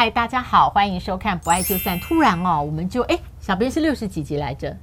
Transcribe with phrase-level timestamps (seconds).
[0.00, 2.00] 嗨，大家好，欢迎收看《不爱就散》。
[2.02, 4.74] 突然哦，我们就哎，小编是六十几集来着，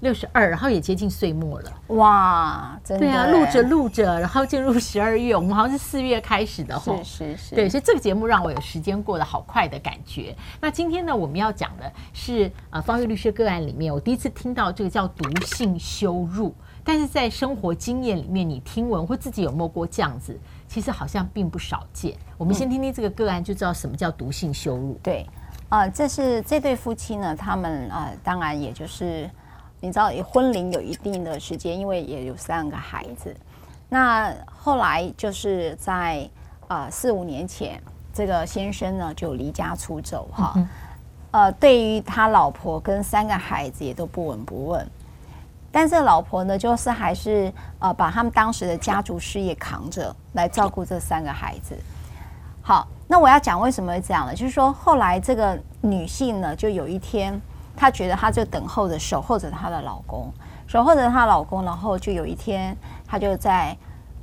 [0.00, 1.72] 六十二，然后也接近岁末了。
[1.96, 3.06] 哇，真的。
[3.06, 6.94] 对啊，录着录着，然后进入十二月，我们好像是四月开始的哈。
[7.02, 7.54] 是是是。
[7.54, 10.36] 对，所以这个节目让我有时间过得好快的感觉。
[10.60, 16.54] 那今天呢，我们要讲的是呃，方玉律师个案里面，我第一次听到这个叫毒性羞辱。
[16.86, 20.38] 但是在生活经验里面，你听闻或自己有没有过这样子？
[20.74, 22.12] 其实好像并不少见。
[22.36, 24.98] 我们先听听这个个案，就知道什么叫毒性羞辱。
[25.04, 25.24] 对，
[25.68, 29.30] 啊、呃，这是这对夫妻呢，他们啊、呃，当然也就是
[29.78, 33.32] 你知道，婚龄有一定的时间，因为也有三个孩子。
[33.88, 36.28] 那后来就是在
[36.66, 37.80] 啊四五年前，
[38.12, 40.68] 这个先生呢就离家出走哈，嗯、
[41.30, 44.84] 呃，对于他老婆跟三个孩子也都不闻不问。
[45.74, 51.76] 但是老婆呢，就是还是呃把他们当时的家族事业扛着来照顾这三个孩子。
[52.62, 54.32] 好，那我要讲为什么会这样呢？
[54.32, 57.42] 就是说后来这个女性呢，就有一天
[57.76, 60.32] 她觉得她就等候着、守候着她的老公，
[60.68, 63.76] 守候着她老公，然后就有一天她就在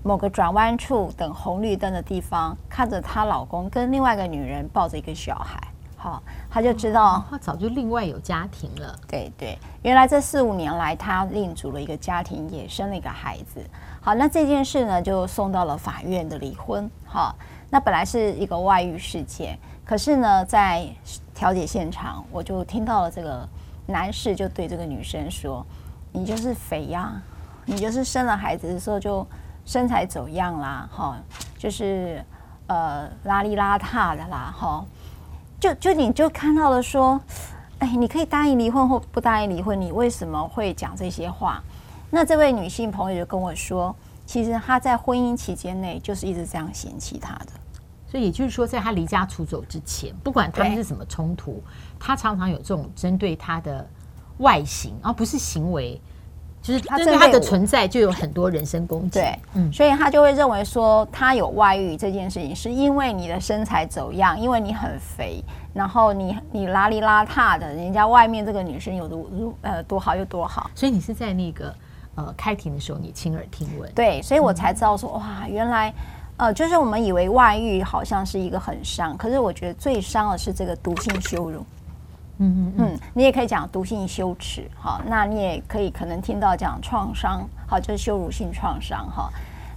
[0.04, 5.62] 某个转弯处等红绿灯的地方，看着她老公跟另外一个女人抱着一个小孩。
[6.04, 9.00] 好，他就知道他早就另外有家庭了。
[9.08, 13.64] 对对，原来这四五年来，他另组了一个家庭，也生了一个孩子。
[14.02, 16.90] 好，那这件事呢，就送到了法院的离婚。
[17.06, 17.36] 好，
[17.70, 20.88] 那本来是一个外遇事件，可是呢，在
[21.36, 23.48] 调解现场，我就听到了这个
[23.86, 25.64] 男士就对这个女生说
[26.12, 27.22] ：“你就是肥呀，
[27.64, 29.24] 你就是生了孩子的时候就
[29.66, 31.16] 身材走样啦，哈，
[31.60, 32.26] 就是
[32.66, 34.84] 呃邋里邋遢的啦，哈。”
[35.62, 37.22] 就就你就看到了说，
[37.78, 41.62] 哎，你可以答应离婚或不答应离婚，你为什么会讲这些话？
[42.10, 43.96] 那这位女性朋友就跟我说，
[44.26, 47.52] 其实她在婚姻期间内就是一直这样嫌弃他的。
[48.08, 51.64] 所以也就是说，在他离家出走之前，不管他们是什么冲突，
[52.00, 53.88] 他常常有这种针对他的
[54.40, 56.02] 外形，而不是行为。
[56.62, 65.44] 就是他对他的存在就有很多人身攻击，对，嗯，所以他就会认为说他有外遇这件事情是因为你的身材走样，因为你很肥，
[65.74, 69.28] 然后你你邋里邋遢的，人家外面这个女生有多
[69.62, 71.74] 呃多好又多好，所以你是在那个
[72.14, 75.92] 呃开庭的时候你亲耳听闻，对，所以我才知道说哇，原来
[76.38, 81.66] 呃就是我们以为外遇好像是一个很伤，可是我觉得最伤的是这个毒性羞辱。
[82.38, 89.30] 嗯嗯嗯，你也可以讲毒性羞耻，好，那你也可以可能听到讲创伤，好，就是羞辱性创伤，哈。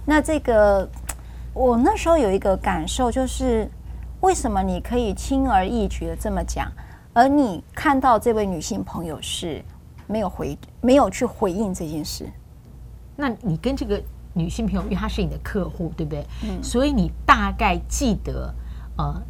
[0.03, 0.89] 那这个
[1.53, 3.69] 我那时候有一个感受，就是
[4.21, 6.71] 为什么你可以轻而易举的这么讲，
[7.13, 9.63] 而你看到这位女性朋友是
[10.07, 12.27] 没有回，没有去回应这件事？
[13.15, 14.01] 那你跟这个
[14.33, 16.25] 女性朋友，因为她是你的客户，对不对？
[16.43, 18.51] 嗯，所以你大概记得，
[18.97, 19.21] 呃。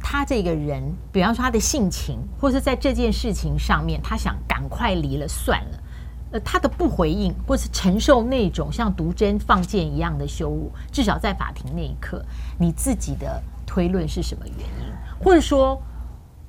[0.00, 0.82] 他这个人，
[1.12, 5.82] 比方说他的性情，或者在这件事情上面，他想赶快离了算了。
[6.30, 12.24] 呃，他的不回应，或是承受那种像毒针放箭一样的羞辱，至少在法庭那一刻，
[12.58, 14.92] 你自己的推论是什么原因？
[15.18, 15.80] 或者说，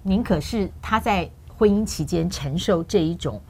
[0.03, 3.41] 宁可是他在婚姻期间承受这一种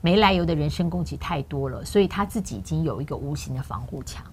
[0.00, 4.24] 没来由的人身攻击太多了，所以他自己已经有一个无形的防护墙。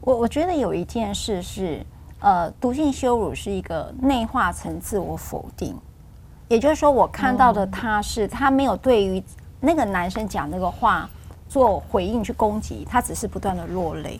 [0.00, 1.84] 我我觉得有一件事是。
[2.24, 5.78] 呃，毒性羞辱是一个内化成自我否定，
[6.48, 9.22] 也就是说，我看到的他是他没有对于
[9.60, 11.06] 那个男生讲那个话
[11.50, 14.18] 做回应去攻击，他只是不断的落泪。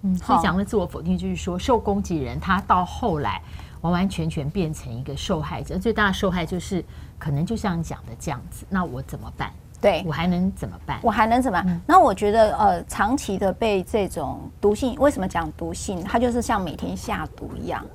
[0.00, 3.42] 嗯，所以讲的自我否定就是说，受攻击人他到后来
[3.82, 6.82] 完完全全变成一个受害者，最大的受害就是
[7.18, 9.52] 可能就像你讲的这样子，那我怎么办？
[9.80, 10.98] 对，我还能怎么办？
[11.02, 11.80] 我还能怎么办？
[11.86, 16.02] 那、嗯、我觉得，呃，长期的被这种毒性，为什么讲毒性？
[16.02, 17.86] 它就是像每天下毒一样，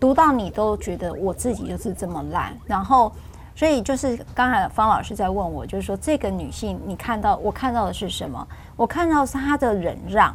[0.00, 2.56] 毒到你都觉得我自己就是这么烂。
[2.64, 3.12] 然后，
[3.54, 8.48] 所以就是刚才方老师在问我，就是说这个女性，你看到我看到的是什么？
[8.74, 10.34] 我看到是她的忍让，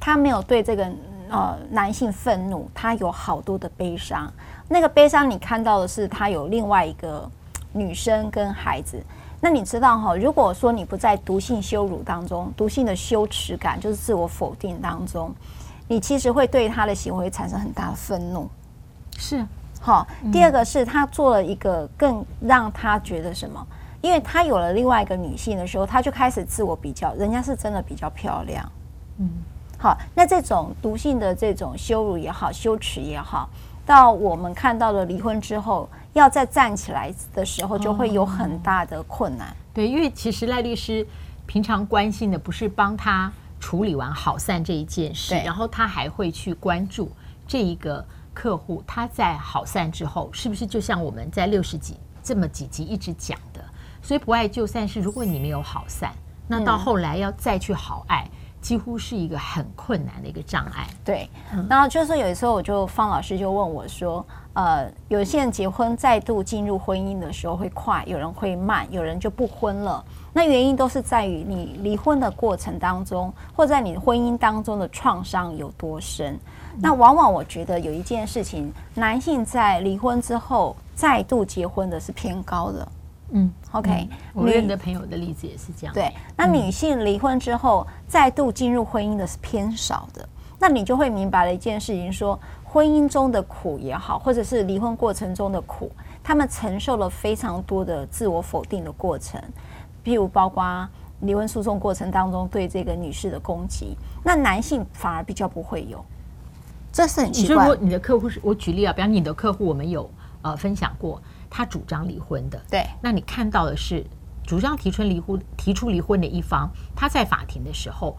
[0.00, 0.90] 她没有对这个
[1.28, 4.32] 呃男性愤怒，她有好多的悲伤。
[4.68, 7.30] 那个悲伤，你看到的是她有另外一个
[7.72, 8.98] 女生跟孩子。
[9.44, 15.30] 那你知道哈，如果说你不在毒性羞辱当中，毒性的羞耻感就是自我否定当中，
[15.86, 18.48] 你其实会对他的行为产生很大的愤怒。
[19.18, 19.44] 是，
[19.82, 20.06] 好。
[20.32, 23.62] 第二个是他做了一个更让他觉得什么？
[24.00, 28.66] 因为他有了另外一个女性的时候，他就开始自我比较，人家是真的比较漂亮。
[29.18, 29.28] 嗯，
[29.76, 29.94] 好。
[30.14, 33.50] 那这种毒性的这种羞辱也好，羞耻也好，
[33.84, 35.86] 到我们看到了离婚之后。
[36.14, 39.54] 要再站起来的时候，就会有很大的困难。
[39.74, 41.06] 对，因为其实赖律师
[41.46, 43.30] 平常关心的不是帮他
[43.60, 47.10] 处理完好散这一件事，然后他还会去关注
[47.46, 53.62] 这一个客户他在好散之后，是不是就像我们在六十几这么几集一直讲的？
[54.00, 56.12] 所以不爱就散是，如果你没有好散，
[56.46, 58.28] 那到后来要再去好爱，
[58.64, 60.86] 几乎是一个很困难的一个障碍。
[61.04, 61.28] 对，
[61.68, 64.24] 然后就是有时候我就方老师就问我说，
[64.54, 70.02] 呃，有些人结婚再度进入婚姻的时候会快，有人会慢，有人就不婚了。
[70.32, 76.40] 那原因都是在于你离婚的过程当中，或在你婚姻当中的创伤有多深。
[76.80, 82.88] 那往往我觉得有一件事情，男性在离婚之后再度结婚的是偏高的。
[83.30, 85.94] 嗯，OK，我认的朋友的例子也是这样。
[85.94, 90.28] 对，那女性离婚之后再度进入婚姻的是偏少的。
[90.58, 95.90] 那你就会明白了一件事情：说婚姻中的苦也好，或者是离婚过程中的苦，
[96.22, 99.40] 他们承受了非常多的自我否定的过程，
[100.04, 100.88] 譬如包括
[101.20, 106.02] 离婚诉讼过程当中对这个女士的攻击，那男性反而比较不会有。
[106.92, 107.56] 这是很奇怪。
[107.56, 110.08] 如果你的客户是我举例啊，比方你的客户，我们有
[110.42, 111.20] 呃分享过。
[111.56, 114.04] 他主张离婚的，对，那你看到的是
[114.44, 118.16] 主张提出离婚、提出离婚的一方，他在法庭的时候，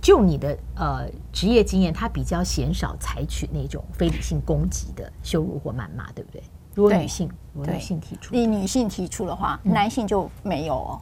[0.00, 6.42] 就你的呃职业经验，他比较鲜少采取那种非理性攻击的羞辱或谩骂，对不对？
[6.74, 10.98] 如果女性，如果女性提出，你女性提出的话，男性就没有哦。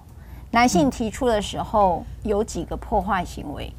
[0.50, 3.72] 男性提出的时候有几个破坏行为，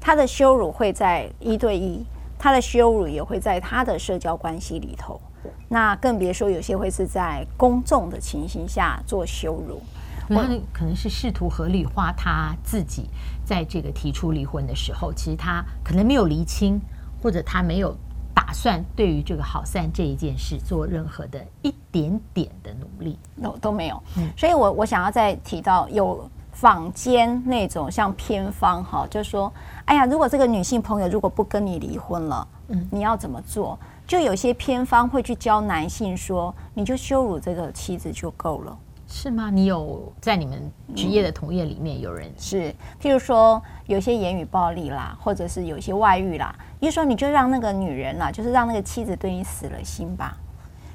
[0.00, 2.04] 他的羞辱会在一对一，
[2.36, 5.20] 他的羞辱也会在他的社交关系里头。
[5.68, 9.80] 那更别说有些会是在公众的情形下做羞辱，
[10.28, 13.08] 他可能是试图合理化他自己
[13.44, 16.80] 在这个提出离婚的时候，其实他可能没有厘清，
[17.22, 17.96] 或者他没有
[18.34, 24.02] 打算对于这个好散这一件事做任何的一点点的努力，都都没有。
[24.16, 29.52] 嗯所以我我想要再提到有坊间那种像偏方哈，就是说，
[29.84, 33.78] 哎呀，如果这个女性朋友如果不跟你离婚了，嗯，你要怎么做？
[34.06, 39.50] 就有些偏方会去教男性说，你就羞辱这个妻子就够了，是吗？
[39.50, 50.36] 你有在你们职业的同业里面有人、嗯、是，譬如说有些言语暴力啦，或者是有些外遇啦，一说你就让那个女人啦，就是让那个妻子对你死了心吧。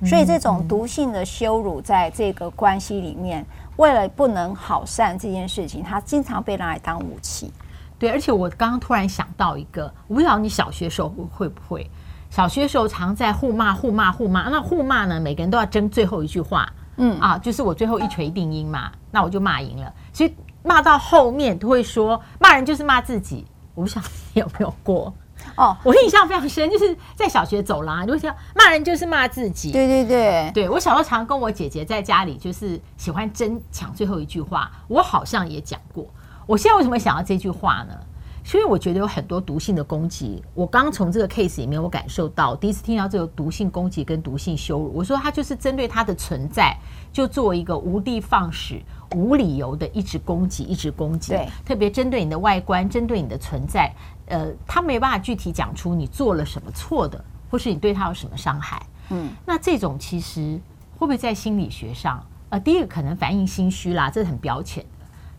[0.06, 7.52] 所以这种毒性的羞辱，在这个关系里面，为了不能好善这件事情，他经常被拿来当武器。
[8.00, 11.88] 对，而且我刚刚突然想到一个，我不知道你小学时候会不会。
[12.31, 14.50] 小学的时候常在互骂、互骂、互骂。
[14.50, 15.19] 那互骂呢？
[15.19, 16.68] 每个人都要争最后一句话。
[16.98, 19.94] 嗯啊，就是我最后一锤定音嘛，那我就骂赢了。
[20.13, 23.45] 所以骂到后面都会说，骂人就是骂自己。
[23.74, 25.13] 我不晓得你有没有过
[25.56, 25.75] 哦？
[25.83, 29.72] 我印象非常深，就是在小学走廊，就会讲骂人就是骂自己。
[29.72, 34.72] 对对对，对我小时候常跟我姐姐在家里，就是喜欢争抢最后一句话。
[34.88, 36.06] 我好像也讲过。
[36.45, 37.95] 我现在为什么想要这句话呢？
[38.44, 40.44] 所以我觉得有很多毒性的攻击。
[40.54, 44.92] 我刚从这个 case 里面，我感受到第一次听到这个毒性攻击跟毒性羞辱。
[44.94, 46.76] 我说他就是针对他的存在，
[47.14, 48.82] 就做一个无的放矢、
[49.16, 51.34] 无理由的一直攻击、一直攻击。
[51.34, 53.94] 对，特别针对你的外观，针对你的存在，
[54.26, 58.82] 呃，他没办法具体讲出你做了什么错的，或是你对他有什么伤害。
[59.10, 60.60] 嗯，那这种其实
[60.98, 64.84] 会不会在心理学上，呃，第一个可能反应心虚啦，这是很表浅。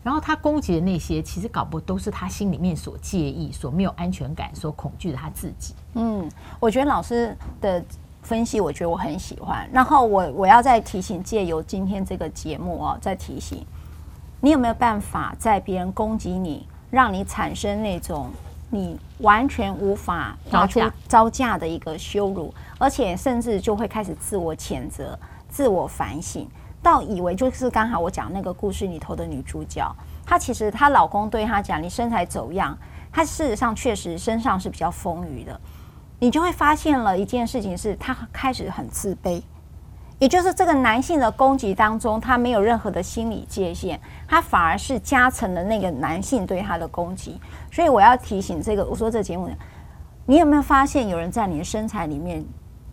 [0.03, 5.73] 然后他攻击的那些，其实搞不都是他心里面所介意、所没有安全感、所恐惧的他自己。
[5.93, 6.29] 嗯，
[6.59, 7.81] 我觉得老师的
[8.21, 9.67] 分析，我觉得我很喜欢。
[9.71, 13.65] 然后我我要再提醒，借由今天这个节目哦，再提醒
[14.41, 18.29] 你有没有办法，在别人攻击你，让你产生那种
[18.69, 26.45] 你完全无法拿出招架的一个羞辱，而且甚至就会开始自我谴责、自我反省。
[26.83, 29.89] 到以为就是刚好我讲那个故事里头的女主角，
[30.25, 32.77] 她其实她老公对她讲：“你身材走样。”
[33.11, 35.59] 她事实上确实身上是比较丰腴的，
[36.19, 39.41] 你就会发现了一件事情是，她开始很自卑，
[40.19, 47.39] 也就是这个男性的攻击当中，他没有任何的心理界限，他反而是加成了那个男性对他的攻击。
[47.71, 49.49] 所以我要提醒这个，我说这节目，
[50.25, 52.43] 你有没有发现有人在你的身材里面？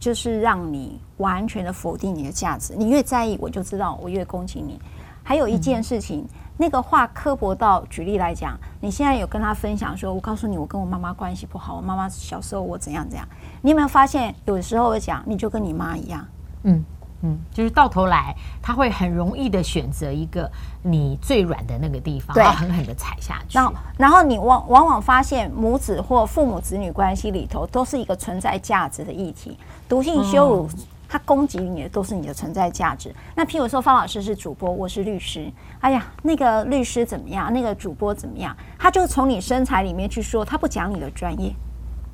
[0.00, 4.80] 就是让你完全的否定你的价值，你越在意，我就知道我越攻击你。
[5.23, 6.26] 还有一件事情，
[6.57, 13.28] 那个话刻薄到，举例来讲，你现在有跟他分享说，我告诉你，我跟我妈妈关系不好，我妈妈小时候我怎样怎样，
[13.61, 16.26] 你有没有发现，有时候我讲，你就跟你妈一样，
[16.62, 16.83] 嗯。
[17.22, 20.50] 嗯，就是到头来，他会很容易的选择一个
[20.82, 23.58] 你最软的那个地方，然后狠狠的踩下去。
[23.58, 29.58] 然后，然后你往往往发现，母子或父母子女关系里头，都是一个存在价值的议题。
[29.88, 30.68] 毒性羞辱，
[31.08, 33.14] 它攻击你的都是你的存在价值。
[33.34, 35.52] 那譬如说，方老师是主播，我是律师。
[35.80, 37.52] 哎呀，那个律师怎么样？
[37.52, 38.56] 那个主播怎么样？
[38.78, 41.52] 他就从你身材里面去说，他不讲你的专业。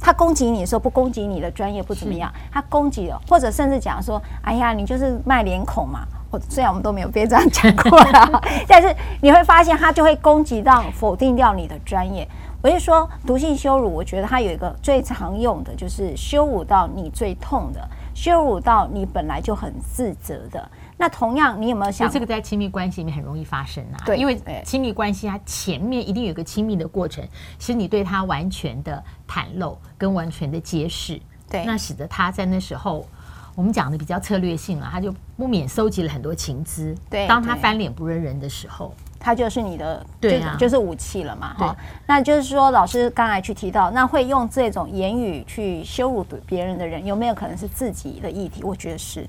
[0.07, 6.07] 他攻击你的时候不攻击你的专业不怎么样，他攻击了，或者甚至讲说，哎呀，你就是卖脸孔嘛。
[6.31, 12.25] 我虽然我们都没有被这样讲过啦， 但是你会发现他就会攻击到否定掉你的专业。
[12.63, 20.69] 我就说毒性羞辱，我觉得它有一个最常用的就是羞辱到你最痛的，羞辱到你本来就很自责的。
[20.97, 24.01] 那同样，你有没有想这个在亲密关系里面很容易发生啊？
[24.07, 27.23] 对，因为亲密关系它前面一定有一个亲密的过程，
[27.59, 31.21] 是你对他完全的袒露跟完全的揭示，
[31.51, 33.07] 对，那使得他在那时候，
[33.55, 36.95] 我们讲的比较策略性啊，他就不免收集了很多情资。
[37.11, 38.95] 对，当他翻脸不认人的时候，
[39.27, 41.53] 他就是你的，对啊，就是武器了嘛。
[41.55, 48.63] 哈，那就是说，老师刚才去提到，那会用这种言语去羞辱别人的人，有没有可能是自己的议题？
[48.63, 49.27] 我觉得是，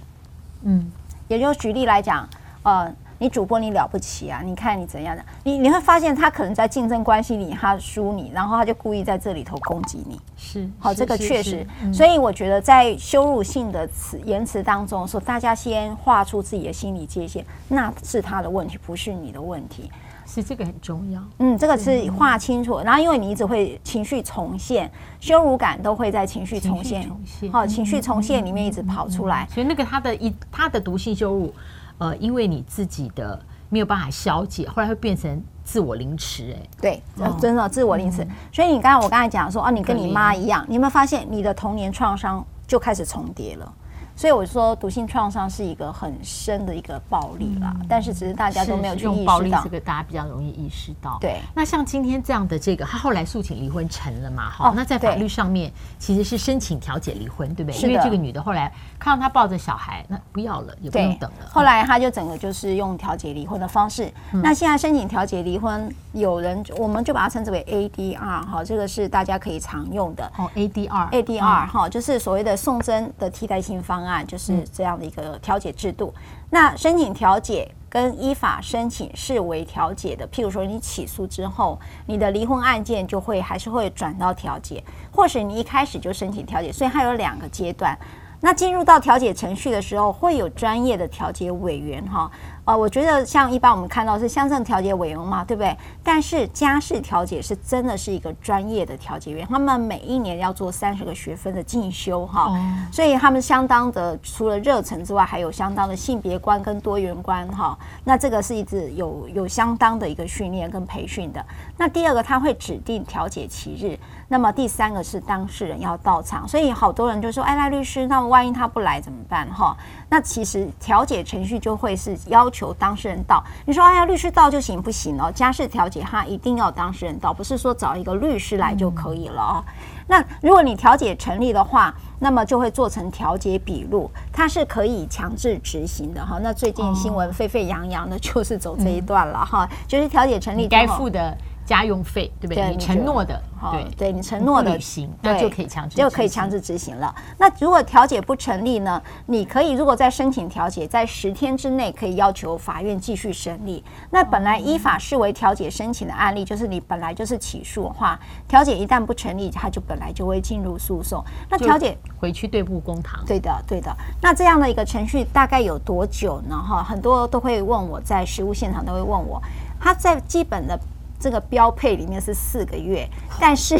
[0.61, 0.91] 嗯。
[1.27, 2.29] 也就举例来讲，
[2.61, 4.41] 呃，你主播你了不起啊？
[4.43, 5.23] 你看你怎样的？
[5.43, 10.19] 你你会发现他可能在竞争关系里他输你，然后他就故意在这里头攻击你。
[10.35, 11.65] 是，好，这个确实。
[11.93, 19.89] 所以我觉得在羞辱性的词言辞当中，说大家先画出自己的心理界限，那是他的问题，不是你的问题。
[20.29, 21.23] 是这个很重要。
[21.39, 22.81] 嗯，这个是画清楚。
[22.81, 27.09] 然后因为你一直会情绪重现，羞辱感都会在情绪重现，
[27.49, 29.47] 好，情绪重现里面一直跑出来。
[29.49, 31.53] 所以那个他的一他的毒性羞辱，
[31.97, 33.39] 呃，因为你自己的
[33.69, 36.55] 没有办法消解，后来会变成自我凌迟。
[36.55, 37.03] 哎，对，
[37.39, 38.25] 真的自我凌迟。
[38.51, 43.73] 所以你刚才我刚才讲说，哦，你跟你妈一样，你有没有发现你的童年创伤就开始重叠了？
[44.17, 49.13] 所以我说，毒性创伤是一个很深的一个暴力啦，嗯、但是只是大家都没有去意识到。
[49.13, 51.19] 用暴力这个大家比较容易意识到。
[51.21, 51.39] 对。
[51.53, 54.49] 那像今天这样的这个，他后来诉请离婚成了嘛？
[54.49, 54.73] 哈、哦。
[54.75, 57.79] 那在法律上面其实是申请调解离婚，对不对？
[57.81, 61.45] 因为这个女的后来看到他抱着小孩，那不要了，也不用等了。
[61.51, 64.11] 后来他就整个就是用调解离婚的方式。
[64.33, 70.25] 嗯、那现在申请调解离婚，有人我们就把它称之为 ADR 哈，这个是大家可以常用的。
[70.39, 71.11] 哦，ADR。
[71.11, 74.97] ADR 哈、哦，就是所谓的送真的替代性方案，就是这样。
[74.97, 76.11] 的一个调解制度，
[76.49, 87.95] 那申请调解跟依法申请视为调解的，譬如说你起诉之后，你的离婚案件就会还是会转到调解，或是你一开始就申请调解，所以它有两个阶段。
[88.39, 92.21] 那进入到调解程序的时候，会有专业的调解委员哈。
[92.21, 92.31] 啊、
[92.67, 95.73] 呃，我觉得像一般我们看到是乡镇调解委员嘛，对不对？
[96.03, 102.59] 但是家事调解是真的是一个专业的调解员，他们每一年要做三十个学分的进修哈，哦、
[102.91, 107.77] 所以他们相当的除了热忱之外，还有相当的性别观跟多元观哈。
[108.03, 111.45] 那这个是一直有有相当的一个训练跟培训的。
[111.77, 113.97] 那第二个他会指定调解期日，
[114.27, 119.73] 那么第三个是当事人要到场，所以好多人就说，哎，赖律师，那么万一他不来怎么办哈？
[120.09, 123.43] 那其实调解程序就会是要求当事人到。
[123.65, 125.31] 你说，哎呀，律师到就行不行哦？
[125.31, 129.63] 家事调解哈一定要当事人到，不是说找一个律师来就可以了哦。
[129.65, 129.73] 嗯、
[130.07, 136.39] 那如果你调解成立的话，那么就会做成调解笔录，它是可以强制执行的哈。
[136.41, 141.37] 那最近新闻沸沸扬扬的，就是走这一段了哈，嗯、就是调解成立该付的。
[141.67, 142.69] 家用费对不对？
[142.71, 143.39] 你承诺的，
[143.71, 147.13] 对，对你承诺的履行，那就可以强制，就可以强制执行了。
[147.37, 149.01] 那如果调解不成立呢？
[149.25, 153.83] 你可以如果在申请调解，在十天之内可以要求法院继续审理。
[154.09, 161.21] 那本来依法视为调解申请的案例，就是你本来就是起诉的话，调解一旦不成立，它就本来就会进入诉讼。
[161.49, 163.21] 那调解回去对簿公堂。
[163.25, 163.93] 对的，对的。
[164.21, 166.55] 那这样的一个程序大概有多久呢？
[166.55, 169.41] 哈，很多都会问我在实务现场都会问我，
[169.77, 170.79] 他在基本的。
[171.19, 173.07] 这个标配里面是四个月，
[173.39, 173.77] 但是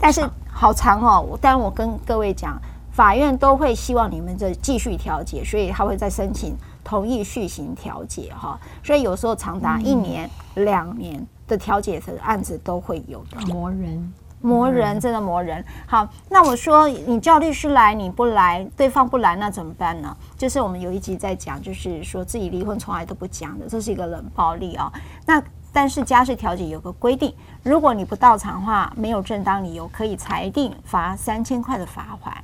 [0.00, 1.38] 但是好长哦。
[1.40, 2.60] 但我跟各位讲，
[2.90, 8.58] 法院都会希望你们这继续调解，所以他会再申请同意续行调解哈。
[8.82, 13.38] 所以有时候长达一年、两年的调解的案子都会有的。
[13.46, 15.62] 磨人，磨人，真的磨人。
[15.86, 20.16] 好，那我说你叫律师来，你不来，对方不来，那怎么办呢？
[20.36, 24.90] 就是我们有一集在讲，就是说自己离婚从来都不讲的，这是一个冷暴力啊。
[25.26, 25.42] 那
[25.72, 32.36] 但是家事调解有个规定，如果你不到场的话，没有正当理由，可以裁定罚三千块的罚款。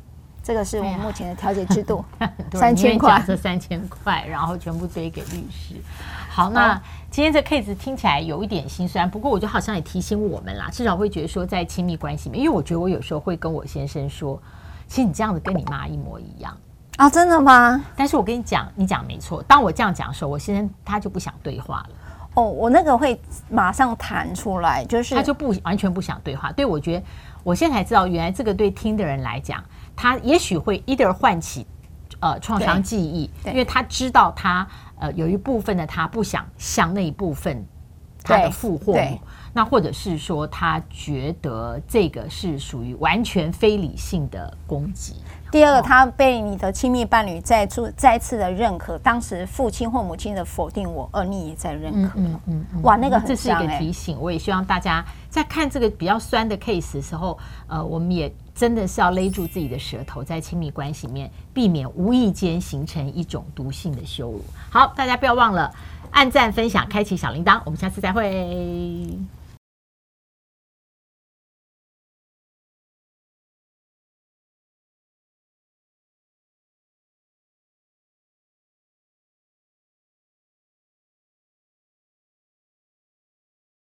[0.43, 2.05] 这个是我们目前的调解制度，
[2.55, 3.21] 三千块。
[3.27, 5.75] 这三千块，然后全部堆给律师。
[6.31, 6.81] 好，那
[7.11, 14.41] 今天这 case 听起来有一点心酸，不过我就好像也提醒我们啦，至少会觉得说，在亲密关系里面，因为我觉得我有时候会跟我先生说，
[14.87, 16.57] 其实你这样子跟你妈一模一样
[16.97, 17.85] 啊，真的吗？
[17.97, 19.43] 但是我跟你讲，你讲没错。
[19.49, 21.89] 当我这样讲的时候，我先生他就不想对话了。
[22.37, 26.53] 哦，我那个会马上弹出来，就是他就不完全不想对话。
[26.53, 27.05] 对，我觉得
[27.43, 29.65] 我现在才知道，原来这个对听的人来讲，
[29.97, 31.67] 他也许会 either 唤起
[32.21, 37.67] 呃创伤记忆，因为他知道他呃有一部分的他不想向那一部分
[38.23, 39.19] 他的父或母，
[39.55, 45.15] 那或者是说他觉得这个是属于完全非理性的攻击。
[45.57, 52.13] 第二个，他被你的亲密伴侣再次再次的认可，当时父亲或母亲的否定我，而你也在认可。
[52.17, 64.45] 嗯嗯嗯，哇，那个很、欸、这是一个提醒，我也希望大家在看这个比较酸的 case 的时候，呃，我们也真的是要勒住自己的舌头，在亲密关系里面避免无意间形成一种毒性的羞辱。
[64.69, 65.75] 好，大家不要忘了
[66.11, 69.09] 按赞、分享、开启小铃铛，我们下次再会。